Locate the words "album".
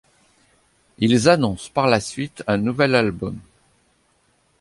2.95-3.37